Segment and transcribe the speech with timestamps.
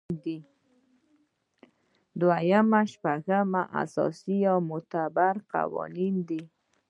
[2.19, 3.25] دوهم شپږ
[3.83, 6.41] اساسي یا معتبر قوانین دي.